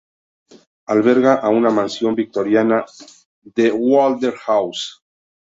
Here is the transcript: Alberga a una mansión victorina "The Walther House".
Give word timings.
Alberga 0.93 1.35
a 1.43 1.49
una 1.49 1.69
mansión 1.69 2.15
victorina 2.15 2.83
"The 3.53 3.69
Walther 3.71 4.33
House". 4.35 5.03